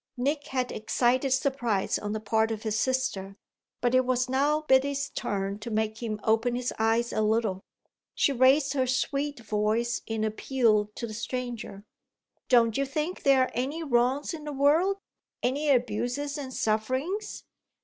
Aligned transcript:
Nick 0.17 0.47
had 0.47 0.71
excited 0.71 1.29
surprise 1.29 1.99
on 1.99 2.11
the 2.11 2.19
part 2.19 2.49
of 2.49 2.63
his 2.63 2.79
sister, 2.79 3.37
but 3.81 3.93
it 3.93 4.03
was 4.03 4.27
now 4.27 4.61
Biddy's 4.61 5.09
turn 5.11 5.59
to 5.59 5.69
make 5.69 6.01
him 6.01 6.19
open 6.23 6.55
his 6.55 6.73
eyes 6.79 7.13
a 7.13 7.21
little. 7.21 7.61
She 8.15 8.31
raised 8.33 8.73
her 8.73 8.87
sweet 8.87 9.41
voice 9.41 10.01
in 10.07 10.23
appeal 10.23 10.87
to 10.95 11.05
the 11.05 11.13
stranger. 11.13 11.83
"Don't 12.49 12.77
you 12.77 12.85
think 12.87 13.21
there 13.21 13.43
are 13.43 13.51
any 13.53 13.83
wrongs 13.83 14.33
in 14.33 14.43
the 14.43 14.51
world 14.51 14.97
any 15.43 15.69
abuses 15.69 16.35
and 16.35 16.51
sufferings?" 16.51 17.43